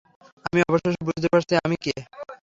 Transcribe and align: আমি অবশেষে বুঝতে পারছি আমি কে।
আমি 0.45 0.59
অবশেষে 0.69 1.01
বুঝতে 1.07 1.27
পারছি 1.31 1.53
আমি 1.65 1.75
কে। 1.83 1.93